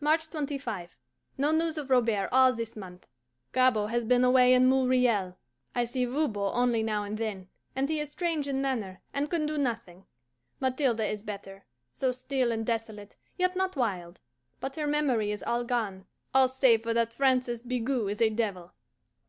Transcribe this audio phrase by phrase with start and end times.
[0.00, 0.96] March 25.
[1.38, 3.06] No news of Robert all this month.
[3.52, 5.38] Gabord has been away in Montreal.
[5.72, 9.46] I see Voban only now and then, and he is strange in manner, and can
[9.46, 10.04] do nothing.
[10.58, 14.18] Mathilde is better so still and desolate, yet not wild;
[14.58, 18.72] but her memory is all gone, all save for that "Francois Bigot is a devil."